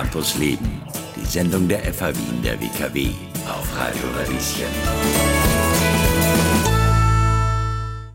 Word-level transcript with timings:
Campus 0.00 0.38
Leben, 0.38 0.80
die 1.16 1.26
Sendung 1.26 1.66
der 1.66 1.80
FH 1.80 2.14
Wien 2.14 2.40
der 2.44 2.60
WKW 2.60 3.08
auf 3.48 3.76
Radio 3.76 4.04
Radieschen. 4.16 4.68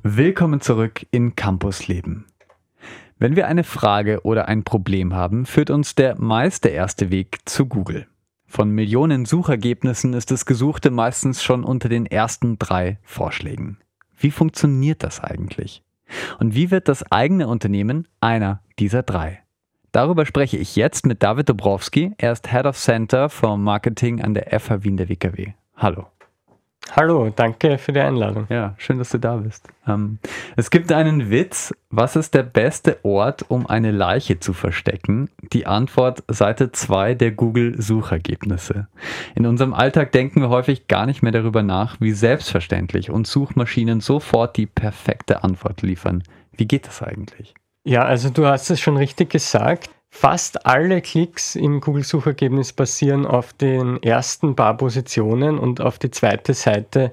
Willkommen 0.02 0.62
zurück 0.62 1.06
in 1.12 1.36
Campus 1.36 1.90
Leben. 1.90 2.24
Wenn 3.20 3.36
wir 3.36 3.48
eine 3.48 3.66
Frage 3.66 4.22
oder 4.24 4.48
ein 4.48 4.64
Problem 4.64 5.14
haben, 5.14 5.46
führt 5.46 5.72
uns 5.72 5.94
der 5.94 6.18
meiste 6.18 6.70
erste 6.70 7.12
Weg 7.12 7.40
zu 7.44 7.66
Google. 7.66 8.08
Von 8.48 8.70
Millionen 8.70 9.26
Suchergebnissen 9.26 10.14
ist 10.14 10.32
das 10.32 10.46
Gesuchte 10.46 10.90
meistens 10.90 11.44
schon 11.44 11.66
unter 11.66 11.90
den 11.90 12.06
ersten 12.06 12.58
drei 12.60 12.98
Vorschlägen. 13.04 13.78
Wie 14.18 14.32
funktioniert 14.32 15.04
das 15.04 15.20
eigentlich? 15.20 15.84
Und 16.40 16.56
wie 16.56 16.72
wird 16.72 16.88
das 16.88 17.12
eigene 17.12 17.50
Unternehmen 17.50 18.08
einer 18.22 18.62
dieser 18.80 19.04
drei? 19.04 19.43
Darüber 19.94 20.26
spreche 20.26 20.58
ich 20.58 20.76
jetzt 20.76 21.06
mit 21.06 21.22
David 21.22 21.50
Dobrowski. 21.50 22.14
Er 22.18 22.32
ist 22.32 22.50
Head 22.50 22.66
of 22.66 22.76
Center 22.76 23.30
for 23.30 23.60
Marketing 23.60 24.22
an 24.24 24.34
der 24.34 24.60
FH 24.60 24.84
Wien 24.84 24.98
der 24.98 25.08
WKW. 25.08 25.54
Hallo. 25.78 26.08
Hallo, 26.96 27.32
danke 27.36 27.78
für 27.78 27.94
die 27.94 28.00
Einladung. 28.00 28.48
Ja, 28.50 28.74
schön, 28.78 28.98
dass 28.98 29.12
du 29.12 29.20
da 29.20 29.36
bist. 29.36 29.68
Ähm, 29.88 30.18
es 30.56 30.72
gibt 30.72 30.92
einen 30.92 31.30
Witz. 31.30 31.76
Was 31.92 32.16
ist 32.16 32.34
der 32.34 32.42
beste 32.42 33.06
Ort, 33.06 33.46
um 33.50 33.68
eine 33.68 33.92
Leiche 33.92 34.40
zu 34.40 34.54
verstecken? 34.54 35.30
Die 35.54 35.68
Antwort 35.68 36.24
Seite 36.28 36.72
2 36.72 37.14
der 37.14 37.32
Google-Suchergebnisse. 37.32 38.88
In 39.36 39.46
unserem 39.46 39.76
Alltag 39.76 40.12
denken 40.12 40.42
wir 40.42 40.50
häufig 40.50 40.88
gar 40.88 41.06
nicht 41.06 41.22
mehr 41.22 41.32
darüber 41.32 41.62
nach, 41.62 42.02
wie 42.02 42.14
selbstverständlich 42.14 43.12
uns 43.12 43.32
Suchmaschinen 43.32 44.02
sofort 44.02 44.58
die 44.58 44.66
perfekte 44.66 45.44
Antwort 45.44 45.84
liefern. 45.84 46.24
Wie 46.52 46.66
geht 46.66 46.88
das 46.88 47.04
eigentlich? 47.04 47.54
Ja, 47.84 48.04
also 48.04 48.30
du 48.30 48.46
hast 48.46 48.70
es 48.70 48.80
schon 48.80 48.98
richtig 48.98 49.30
gesagt. 49.30 49.90
Fast 50.10 50.66
alle 50.66 51.02
Klicks 51.02 51.56
im 51.56 51.82
Google-Suchergebnis 51.82 52.72
basieren 52.74 53.26
auf 53.26 53.52
den 53.54 54.02
ersten 54.04 54.56
paar 54.56 54.78
Positionen 54.78 55.58
und 55.58 55.82
auf 55.82 55.98
die 55.98 56.12
zweite 56.12 56.54
Seite 56.54 57.12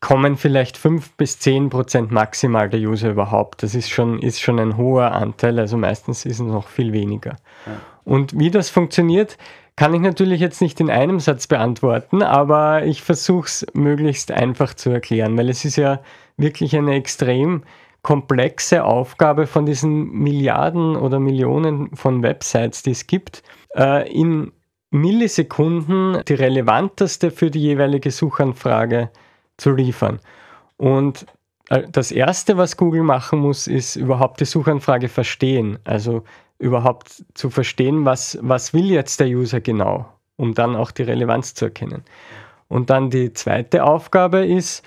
kommen 0.00 0.36
vielleicht 0.36 0.78
5 0.78 1.16
bis 1.16 1.38
10 1.40 1.68
Prozent 1.68 2.10
maximal 2.10 2.70
der 2.70 2.80
User 2.80 3.10
überhaupt. 3.10 3.62
Das 3.62 3.74
ist 3.74 3.90
schon, 3.90 4.20
ist 4.20 4.40
schon 4.40 4.58
ein 4.58 4.76
hoher 4.76 5.12
Anteil, 5.12 5.58
also 5.58 5.76
meistens 5.76 6.24
ist 6.24 6.40
es 6.40 6.46
noch 6.46 6.68
viel 6.68 6.92
weniger. 6.92 7.36
Ja. 7.66 7.72
Und 8.04 8.38
wie 8.38 8.50
das 8.50 8.70
funktioniert, 8.70 9.36
kann 9.76 9.94
ich 9.94 10.00
natürlich 10.00 10.40
jetzt 10.40 10.60
nicht 10.60 10.80
in 10.80 10.90
einem 10.90 11.20
Satz 11.20 11.46
beantworten, 11.46 12.22
aber 12.22 12.84
ich 12.84 13.02
versuche 13.02 13.46
es 13.46 13.66
möglichst 13.74 14.30
einfach 14.30 14.74
zu 14.74 14.90
erklären, 14.90 15.36
weil 15.36 15.48
es 15.48 15.64
ist 15.64 15.76
ja 15.76 16.00
wirklich 16.36 16.76
eine 16.76 16.94
extrem 16.94 17.62
komplexe 18.02 18.84
Aufgabe 18.84 19.46
von 19.46 19.64
diesen 19.64 20.10
Milliarden 20.10 20.96
oder 20.96 21.20
Millionen 21.20 21.94
von 21.94 22.22
Websites, 22.22 22.82
die 22.82 22.90
es 22.90 23.06
gibt, 23.06 23.42
äh, 23.76 24.10
in 24.12 24.52
Millisekunden 24.90 26.22
die 26.26 26.34
relevanteste 26.34 27.30
für 27.30 27.50
die 27.50 27.60
jeweilige 27.62 28.10
Suchanfrage 28.10 29.10
zu 29.56 29.70
liefern. 29.70 30.20
Und 30.76 31.26
äh, 31.68 31.84
das 31.90 32.10
Erste, 32.12 32.56
was 32.56 32.76
Google 32.76 33.02
machen 33.02 33.38
muss, 33.38 33.66
ist 33.66 33.96
überhaupt 33.96 34.40
die 34.40 34.44
Suchanfrage 34.44 35.08
verstehen. 35.08 35.78
Also 35.84 36.24
überhaupt 36.58 37.24
zu 37.34 37.50
verstehen, 37.50 38.04
was, 38.04 38.38
was 38.42 38.74
will 38.74 38.90
jetzt 38.90 39.20
der 39.20 39.28
User 39.28 39.60
genau, 39.60 40.06
um 40.36 40.54
dann 40.54 40.76
auch 40.76 40.90
die 40.90 41.02
Relevanz 41.02 41.54
zu 41.54 41.66
erkennen. 41.66 42.04
Und 42.68 42.90
dann 42.90 43.10
die 43.10 43.32
zweite 43.32 43.84
Aufgabe 43.84 44.46
ist, 44.46 44.84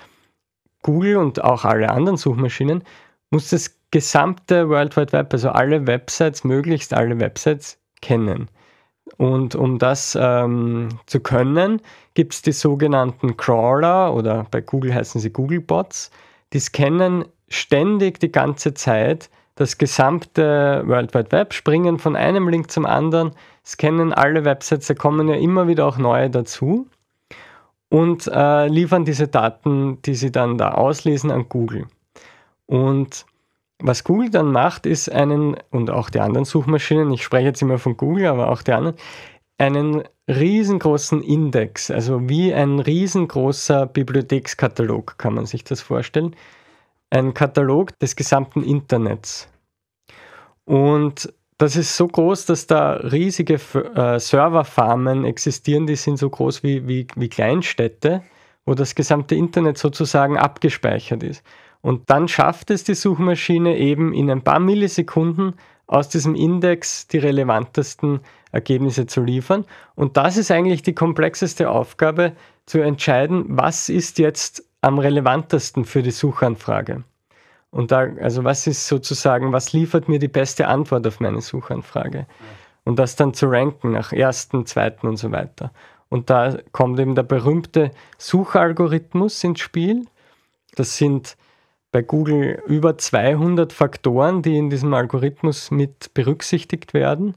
Google 0.82 1.16
und 1.16 1.42
auch 1.42 1.64
alle 1.64 1.90
anderen 1.90 2.16
Suchmaschinen 2.16 2.84
muss 3.30 3.50
das 3.50 3.76
gesamte 3.90 4.68
World 4.68 4.96
Wide 4.96 5.12
Web, 5.12 5.32
also 5.32 5.50
alle 5.50 5.86
Websites, 5.86 6.44
möglichst 6.44 6.94
alle 6.94 7.18
Websites 7.18 7.78
kennen. 8.02 8.48
Und 9.18 9.54
um 9.54 9.78
das 9.78 10.18
ähm, 10.20 10.88
zu 11.06 11.20
können, 11.20 11.80
gibt 12.14 12.34
es 12.34 12.42
die 12.42 12.52
sogenannten 12.52 13.36
Crawler 13.36 14.14
oder 14.14 14.46
bei 14.50 14.60
Google 14.60 14.94
heißen 14.94 15.20
sie 15.20 15.30
Googlebots. 15.30 16.10
Die 16.52 16.58
scannen 16.58 17.24
ständig 17.48 18.18
die 18.20 18.32
ganze 18.32 18.74
Zeit 18.74 19.30
das 19.54 19.78
gesamte 19.78 20.82
World 20.86 21.14
Wide 21.14 21.32
Web, 21.32 21.54
springen 21.54 21.98
von 21.98 22.14
einem 22.14 22.48
Link 22.48 22.70
zum 22.70 22.84
anderen, 22.84 23.32
scannen 23.64 24.12
alle 24.12 24.44
Websites, 24.44 24.86
da 24.86 24.94
kommen 24.94 25.28
ja 25.28 25.36
immer 25.36 25.66
wieder 25.66 25.86
auch 25.86 25.96
neue 25.96 26.28
dazu 26.28 26.88
und 27.88 28.26
äh, 28.26 28.68
liefern 28.68 29.06
diese 29.06 29.28
Daten, 29.28 30.02
die 30.02 30.14
sie 30.14 30.30
dann 30.30 30.58
da 30.58 30.72
auslesen, 30.72 31.30
an 31.30 31.48
Google. 31.48 31.86
Und 32.66 33.26
was 33.78 34.04
Google 34.04 34.30
dann 34.30 34.52
macht, 34.52 34.86
ist 34.86 35.10
einen, 35.10 35.56
und 35.70 35.90
auch 35.90 36.10
die 36.10 36.20
anderen 36.20 36.44
Suchmaschinen, 36.44 37.12
ich 37.12 37.22
spreche 37.22 37.46
jetzt 37.46 37.62
immer 37.62 37.78
von 37.78 37.96
Google, 37.96 38.26
aber 38.26 38.50
auch 38.50 38.62
die 38.62 38.72
anderen, 38.72 38.96
einen 39.58 40.02
riesengroßen 40.28 41.22
Index, 41.22 41.90
also 41.90 42.28
wie 42.28 42.52
ein 42.52 42.78
riesengroßer 42.78 43.86
Bibliothekskatalog, 43.86 45.18
kann 45.18 45.34
man 45.34 45.46
sich 45.46 45.64
das 45.64 45.80
vorstellen. 45.80 46.34
Ein 47.10 47.34
Katalog 47.34 47.98
des 48.00 48.16
gesamten 48.16 48.62
Internets. 48.62 49.48
Und 50.64 51.32
das 51.58 51.76
ist 51.76 51.96
so 51.96 52.06
groß, 52.06 52.46
dass 52.46 52.66
da 52.66 52.94
riesige 52.94 53.54
äh, 53.54 54.18
Serverfarmen 54.18 55.24
existieren, 55.24 55.86
die 55.86 55.96
sind 55.96 56.18
so 56.18 56.28
groß 56.28 56.62
wie, 56.62 56.86
wie, 56.86 57.06
wie 57.14 57.28
Kleinstädte, 57.28 58.22
wo 58.66 58.74
das 58.74 58.94
gesamte 58.94 59.36
Internet 59.36 59.78
sozusagen 59.78 60.36
abgespeichert 60.36 61.22
ist. 61.22 61.42
Und 61.86 62.10
dann 62.10 62.26
schafft 62.26 62.72
es 62.72 62.82
die 62.82 62.96
Suchmaschine 62.96 63.78
eben 63.78 64.12
in 64.12 64.28
ein 64.28 64.42
paar 64.42 64.58
Millisekunden 64.58 65.54
aus 65.86 66.08
diesem 66.08 66.34
Index 66.34 67.06
die 67.06 67.18
relevantesten 67.18 68.22
Ergebnisse 68.50 69.06
zu 69.06 69.22
liefern. 69.22 69.64
Und 69.94 70.16
das 70.16 70.36
ist 70.36 70.50
eigentlich 70.50 70.82
die 70.82 70.96
komplexeste 70.96 71.70
Aufgabe, 71.70 72.32
zu 72.66 72.80
entscheiden, 72.80 73.44
was 73.50 73.88
ist 73.88 74.18
jetzt 74.18 74.64
am 74.80 74.98
relevantesten 74.98 75.84
für 75.84 76.02
die 76.02 76.10
Suchanfrage. 76.10 77.04
Und 77.70 77.92
da, 77.92 78.08
also 78.20 78.42
was 78.42 78.66
ist 78.66 78.88
sozusagen, 78.88 79.52
was 79.52 79.72
liefert 79.72 80.08
mir 80.08 80.18
die 80.18 80.26
beste 80.26 80.66
Antwort 80.66 81.06
auf 81.06 81.20
meine 81.20 81.40
Suchanfrage? 81.40 82.26
Und 82.82 82.98
das 82.98 83.14
dann 83.14 83.32
zu 83.32 83.46
ranken 83.46 83.92
nach 83.92 84.12
ersten, 84.12 84.66
zweiten 84.66 85.06
und 85.06 85.18
so 85.18 85.30
weiter. 85.30 85.70
Und 86.08 86.30
da 86.30 86.56
kommt 86.72 86.98
eben 86.98 87.14
der 87.14 87.22
berühmte 87.22 87.92
Suchalgorithmus 88.18 89.44
ins 89.44 89.60
Spiel. 89.60 90.06
Das 90.74 90.96
sind 90.96 91.36
bei 91.96 92.02
Google 92.02 92.62
über 92.66 92.98
200 92.98 93.72
Faktoren, 93.72 94.42
die 94.42 94.58
in 94.58 94.68
diesem 94.68 94.92
Algorithmus 94.92 95.70
mit 95.70 96.12
berücksichtigt 96.12 96.92
werden. 96.92 97.36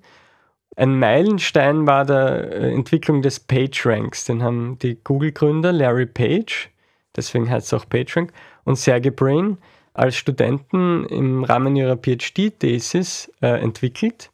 Ein 0.75 0.99
Meilenstein 0.99 1.87
war 1.87 2.03
der 2.03 2.51
äh, 2.51 2.73
Entwicklung 2.73 3.21
des 3.21 3.39
PageRanks. 3.39 4.25
Den 4.25 4.43
haben 4.43 4.77
die 4.79 5.01
Google-Gründer 5.01 5.71
Larry 5.71 6.07
Page, 6.07 6.69
deswegen 7.15 7.49
heißt 7.49 7.67
es 7.67 7.73
auch 7.73 7.87
PageRank, 7.87 8.33
und 8.65 8.75
Sergey 8.75 9.11
Brin 9.11 9.59
als 9.93 10.17
Studenten 10.17 11.05
im 11.05 11.45
Rahmen 11.45 11.77
ihrer 11.77 11.95
PhD-Thesis 11.95 13.31
äh, 13.41 13.61
entwickelt. 13.61 14.29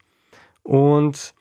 Und 0.64 1.36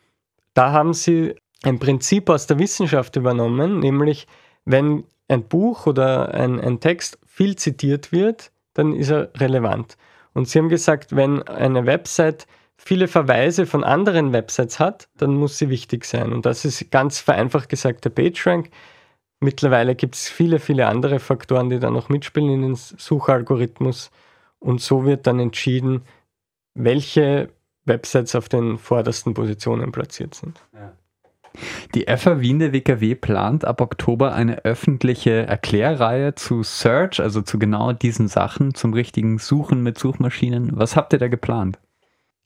da 0.52 0.72
haben 0.72 0.92
sie 0.92 1.36
ein 1.62 1.78
Prinzip 1.78 2.28
aus 2.28 2.46
der 2.46 2.58
Wissenschaft 2.58 3.16
übernommen, 3.16 3.80
nämlich 3.80 4.26
wenn 4.66 5.04
ein 5.28 5.48
Buch 5.48 5.86
oder 5.86 6.34
ein, 6.34 6.60
ein 6.60 6.80
Text 6.80 7.18
viel 7.24 7.56
zitiert 7.56 8.12
wird, 8.12 8.50
dann 8.74 8.92
ist 8.92 9.10
er 9.10 9.30
relevant. 9.36 9.96
Und 10.32 10.48
Sie 10.48 10.58
haben 10.58 10.68
gesagt, 10.68 11.14
wenn 11.16 11.42
eine 11.42 11.86
Website 11.86 12.46
viele 12.76 13.08
Verweise 13.08 13.66
von 13.66 13.84
anderen 13.84 14.32
Websites 14.32 14.78
hat, 14.78 15.08
dann 15.16 15.34
muss 15.34 15.58
sie 15.58 15.70
wichtig 15.70 16.04
sein. 16.04 16.32
Und 16.32 16.44
das 16.44 16.64
ist 16.64 16.90
ganz 16.90 17.20
vereinfacht 17.20 17.68
gesagt 17.68 18.04
der 18.04 18.10
PageRank. 18.10 18.70
Mittlerweile 19.40 19.94
gibt 19.94 20.16
es 20.16 20.28
viele, 20.28 20.58
viele 20.58 20.86
andere 20.86 21.20
Faktoren, 21.20 21.70
die 21.70 21.78
da 21.78 21.90
noch 21.90 22.08
mitspielen 22.08 22.50
in 22.50 22.62
den 22.62 22.74
Suchalgorithmus. 22.74 24.10
Und 24.58 24.80
so 24.80 25.04
wird 25.04 25.26
dann 25.26 25.38
entschieden, 25.38 26.02
welche 26.74 27.50
Websites 27.84 28.34
auf 28.34 28.48
den 28.48 28.78
vordersten 28.78 29.34
Positionen 29.34 29.92
platziert 29.92 30.34
sind. 30.34 30.60
Ja. 30.72 30.92
Die 31.94 32.06
FA 32.16 32.40
Wien 32.40 32.58
der 32.58 32.72
WKW 32.72 33.14
plant 33.14 33.64
ab 33.64 33.80
Oktober 33.80 34.34
eine 34.34 34.64
öffentliche 34.64 35.46
Erklärreihe 35.46 36.34
zu 36.34 36.62
Search, 36.62 37.20
also 37.20 37.42
zu 37.42 37.58
genau 37.58 37.92
diesen 37.92 38.28
Sachen, 38.28 38.74
zum 38.74 38.92
richtigen 38.92 39.38
Suchen 39.38 39.82
mit 39.82 39.98
Suchmaschinen. 39.98 40.72
Was 40.74 40.96
habt 40.96 41.12
ihr 41.12 41.18
da 41.18 41.28
geplant? 41.28 41.78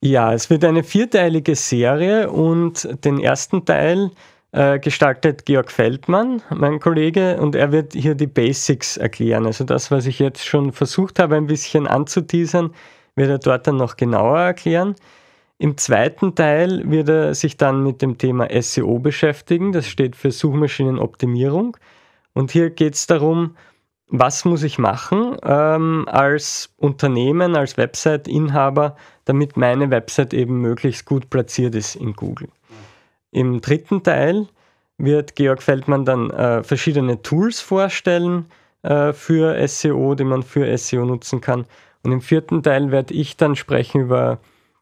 Ja, 0.00 0.32
es 0.32 0.50
wird 0.50 0.64
eine 0.64 0.84
vierteilige 0.84 1.56
Serie 1.56 2.30
und 2.30 2.88
den 3.04 3.18
ersten 3.18 3.64
Teil 3.64 4.10
äh, 4.52 4.78
gestaltet 4.78 5.44
Georg 5.44 5.70
Feldmann, 5.72 6.42
mein 6.50 6.78
Kollege, 6.78 7.38
und 7.40 7.54
er 7.54 7.72
wird 7.72 7.94
hier 7.94 8.14
die 8.14 8.26
Basics 8.26 8.96
erklären. 8.96 9.46
Also 9.46 9.64
das, 9.64 9.90
was 9.90 10.06
ich 10.06 10.18
jetzt 10.18 10.46
schon 10.46 10.72
versucht 10.72 11.18
habe, 11.18 11.36
ein 11.36 11.46
bisschen 11.46 11.86
anzuteasern, 11.86 12.72
wird 13.16 13.30
er 13.30 13.38
dort 13.38 13.66
dann 13.66 13.76
noch 13.76 13.96
genauer 13.96 14.38
erklären. 14.38 14.94
Im 15.58 15.76
zweiten 15.76 16.36
Teil 16.36 16.88
wird 16.88 17.08
er 17.08 17.34
sich 17.34 17.56
dann 17.56 17.82
mit 17.82 18.00
dem 18.00 18.16
Thema 18.16 18.48
SEO 18.62 19.00
beschäftigen. 19.00 19.72
Das 19.72 19.86
steht 19.86 20.14
für 20.14 20.30
Suchmaschinenoptimierung. 20.30 21.76
Und 22.32 22.52
hier 22.52 22.70
geht 22.70 22.94
es 22.94 23.08
darum, 23.08 23.56
was 24.06 24.44
muss 24.44 24.62
ich 24.62 24.78
machen 24.78 25.36
ähm, 25.42 26.06
als 26.08 26.72
Unternehmen, 26.76 27.56
als 27.56 27.76
Website-Inhaber, 27.76 28.96
damit 29.24 29.56
meine 29.56 29.90
Website 29.90 30.32
eben 30.32 30.60
möglichst 30.60 31.04
gut 31.04 31.28
platziert 31.28 31.74
ist 31.74 31.96
in 31.96 32.14
Google. 32.14 32.48
Im 33.32 33.60
dritten 33.60 34.02
Teil 34.04 34.46
wird 34.96 35.34
Georg 35.34 35.62
Feldmann 35.62 36.04
dann 36.04 36.30
äh, 36.30 36.62
verschiedene 36.62 37.20
Tools 37.22 37.60
vorstellen 37.60 38.46
äh, 38.82 39.12
für 39.12 39.66
SEO, 39.66 40.14
die 40.14 40.24
man 40.24 40.44
für 40.44 40.76
SEO 40.78 41.04
nutzen 41.04 41.40
kann. 41.40 41.66
Und 42.02 42.12
im 42.12 42.20
vierten 42.20 42.62
Teil 42.62 42.92
werde 42.92 43.12
ich 43.12 43.36
dann 43.36 43.56
sprechen 43.56 44.02
über 44.02 44.38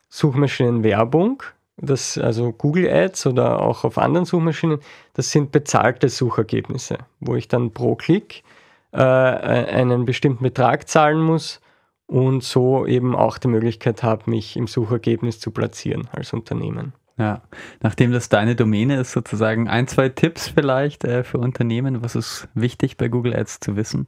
Suchmaschinenwerbung, 0.09 1.43
das, 1.77 2.17
also 2.19 2.53
Google 2.53 2.89
Ads 2.89 3.27
oder 3.27 3.61
auch 3.61 3.85
auf 3.85 3.99
anderen 3.99 4.25
Suchmaschinen. 4.25 4.79
Das 5.15 5.31
sind 5.31 5.53
bezahlte 5.53 6.09
Suchergebnisse, 6.09 6.99
wo 7.21 7.37
ich 7.37 7.49
dann 7.49 7.73
pro 7.73 7.97
Klick 7.97 8.45
äh, 8.93 8.99
einen 9.01 10.07
bestimmten 10.07 10.43
Betrag 10.43 10.89
zahlen 10.89 11.21
muss 11.21 11.61
und 12.07 12.43
so 12.43 12.87
eben 12.87 13.15
auch 13.15 13.39
die 13.39 13.49
Möglichkeit 13.49 14.03
habe, 14.03 14.31
mich 14.31 14.57
im 14.57 14.67
Suchergebnis 14.67 15.41
zu 15.41 15.51
platzieren 15.51 16.09
als 16.13 16.33
Unternehmen. 16.33 16.93
Ja, 17.19 17.43
nachdem 17.81 18.13
das 18.13 18.29
deine 18.29 18.57
Domäne 18.57 19.01
ist, 19.01 19.13
sozusagen 19.13 19.69
ein, 19.69 19.89
zwei 19.89 20.11
Tipps 20.11 20.49
vielleicht 20.49 21.05
äh, 21.05 21.25
für 21.25 21.39
Unternehmen. 21.39 22.03
Was 22.03 22.15
ist 22.15 22.49
wichtig 22.55 22.97
bei 22.97 23.09
Google 23.09 23.35
Ads 23.35 23.61
zu 23.61 23.77
wissen? 23.77 24.07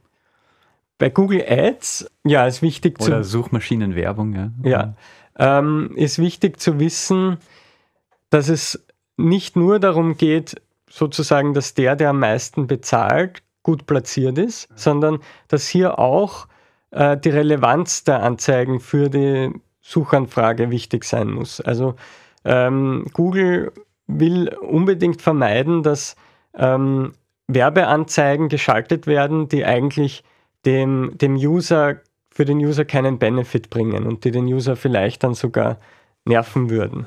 Bei 0.99 1.09
Google 1.09 1.43
Ads, 1.47 2.11
ja, 2.25 2.45
ist 2.45 2.61
wichtig 2.61 2.99
Oder 2.99 3.23
zu. 3.23 3.29
Suchmaschinenwerbung, 3.29 4.33
ja. 4.33 4.51
Ja, 4.63 4.93
ähm, 5.37 5.93
ist 5.95 6.19
wichtig 6.19 6.59
zu 6.59 6.79
wissen, 6.79 7.37
dass 8.29 8.49
es 8.49 8.85
nicht 9.17 9.55
nur 9.55 9.79
darum 9.79 10.17
geht, 10.17 10.61
sozusagen, 10.89 11.53
dass 11.53 11.73
der, 11.73 11.95
der 11.95 12.09
am 12.09 12.19
meisten 12.19 12.67
bezahlt, 12.67 13.41
gut 13.63 13.85
platziert 13.85 14.37
ist, 14.37 14.67
sondern 14.75 15.19
dass 15.47 15.67
hier 15.67 15.99
auch 15.99 16.47
äh, 16.91 17.17
die 17.17 17.29
Relevanz 17.29 18.03
der 18.03 18.21
Anzeigen 18.21 18.79
für 18.79 19.09
die 19.09 19.51
Suchanfrage 19.81 20.69
wichtig 20.69 21.05
sein 21.05 21.31
muss. 21.31 21.61
Also 21.61 21.95
ähm, 22.43 23.05
Google 23.13 23.71
will 24.07 24.49
unbedingt 24.55 25.21
vermeiden, 25.21 25.83
dass 25.83 26.15
ähm, 26.55 27.13
Werbeanzeigen 27.47 28.49
geschaltet 28.49 29.07
werden, 29.07 29.47
die 29.47 29.65
eigentlich 29.65 30.23
dem, 30.65 31.11
dem 31.15 31.35
User, 31.35 31.97
für 32.31 32.45
den 32.45 32.57
User 32.57 32.85
keinen 32.85 33.19
Benefit 33.19 33.69
bringen 33.69 34.05
und 34.05 34.23
die 34.23 34.31
den 34.31 34.45
User 34.45 34.75
vielleicht 34.75 35.23
dann 35.23 35.33
sogar 35.33 35.77
nerven 36.25 36.69
würden. 36.69 37.05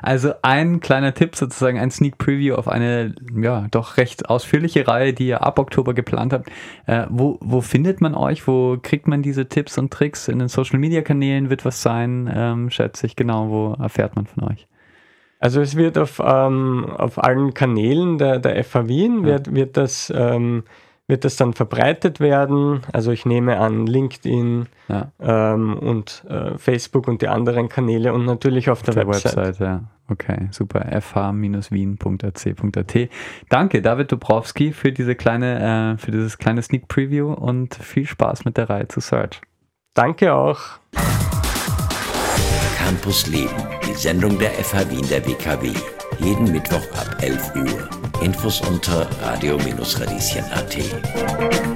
Also 0.00 0.32
ein 0.42 0.78
kleiner 0.78 1.14
Tipp, 1.14 1.34
sozusagen 1.34 1.78
ein 1.78 1.90
Sneak 1.90 2.18
Preview 2.18 2.54
auf 2.54 2.68
eine 2.68 3.14
ja 3.34 3.66
doch 3.70 3.96
recht 3.96 4.30
ausführliche 4.30 4.86
Reihe, 4.86 5.12
die 5.12 5.26
ihr 5.26 5.42
ab 5.42 5.58
Oktober 5.58 5.92
geplant 5.92 6.32
habt. 6.32 6.50
Äh, 6.86 7.06
wo, 7.10 7.38
wo 7.40 7.60
findet 7.60 8.00
man 8.00 8.14
euch? 8.14 8.46
Wo 8.46 8.78
kriegt 8.80 9.08
man 9.08 9.22
diese 9.22 9.48
Tipps 9.48 9.76
und 9.76 9.92
Tricks? 9.92 10.28
In 10.28 10.38
den 10.38 10.48
Social 10.48 10.78
Media 10.78 11.02
Kanälen 11.02 11.50
wird 11.50 11.64
was 11.64 11.82
sein, 11.82 12.30
ähm, 12.32 12.70
schätze 12.70 13.06
ich. 13.06 13.16
Genau, 13.16 13.48
wo 13.48 13.82
erfährt 13.82 14.14
man 14.14 14.26
von 14.26 14.44
euch? 14.44 14.68
Also 15.40 15.60
es 15.60 15.76
wird 15.76 15.98
auf, 15.98 16.22
ähm, 16.24 16.86
auf 16.96 17.22
allen 17.22 17.52
Kanälen 17.52 18.18
der, 18.18 18.38
der 18.38 18.62
FH 18.62 18.88
Wien 18.88 19.20
ja. 19.20 19.24
wird, 19.26 19.54
wird 19.54 19.76
das 19.76 20.12
ähm, 20.14 20.62
wird 21.08 21.24
das 21.24 21.36
dann 21.36 21.52
verbreitet 21.52 22.18
werden. 22.20 22.80
Also 22.92 23.12
ich 23.12 23.26
nehme 23.26 23.58
an 23.58 23.86
LinkedIn 23.86 24.66
ja. 24.88 25.12
ähm, 25.20 25.78
und 25.78 26.24
äh, 26.28 26.58
Facebook 26.58 27.06
und 27.06 27.22
die 27.22 27.28
anderen 27.28 27.68
Kanäle 27.68 28.12
und 28.12 28.24
natürlich 28.24 28.68
auf, 28.70 28.80
auf 28.80 28.84
der, 28.84 28.94
der, 28.94 29.06
Website. 29.06 29.36
Website 29.36 29.60
ja. 29.60 29.84
Okay, 30.08 30.48
super. 30.50 30.84
fh-wien.ac.at. 31.00 32.34
Danke, 33.48 33.82
David 33.82 34.12
Dubrowski, 34.12 34.72
für 34.72 34.92
diese 34.92 35.16
kleine, 35.16 35.94
äh, 35.94 35.98
für 35.98 36.12
dieses 36.12 36.38
kleine 36.38 36.62
Sneak 36.62 36.86
Preview 36.88 37.32
und 37.32 37.74
viel 37.74 38.06
Spaß 38.06 38.44
mit 38.44 38.56
der 38.56 38.70
Reihe 38.70 38.86
zu 38.88 39.00
Search. 39.00 39.40
Danke 39.94 40.34
auch. 40.34 40.60
Campus 42.78 43.26
Leben, 43.26 43.50
die 43.84 43.94
Sendung 43.94 44.38
der 44.38 44.50
FH 44.50 44.90
Wien 44.90 45.08
der 45.08 45.26
WKW. 45.26 45.72
Jeden 46.18 46.50
Mittwoch 46.50 46.86
ab 46.96 47.16
11 47.20 47.54
Uhr. 47.56 47.88
Infos 48.22 48.62
unter 48.62 49.06
radio-radieschen.at. 49.22 51.75